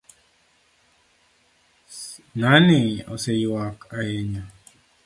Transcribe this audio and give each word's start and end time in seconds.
ng'ani 2.37 2.81
oseyuak 3.13 3.77
ahinya 3.97 4.43